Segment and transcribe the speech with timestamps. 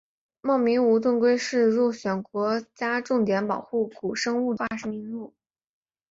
[0.41, 5.35] 茂名无盾龟是入选国家重点保护古生物化石名录。